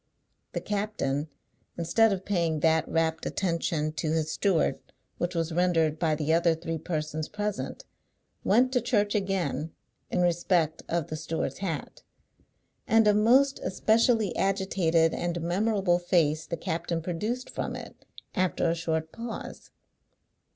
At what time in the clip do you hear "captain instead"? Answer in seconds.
0.61-2.11